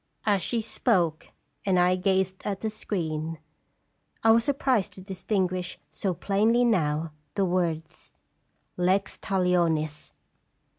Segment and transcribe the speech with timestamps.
[0.25, 1.27] As she spoke
[1.63, 3.37] and I gazed at the screen,
[4.23, 8.11] I was surprised to distinguish so plainly now the words,
[8.79, 10.11] Lextalionis!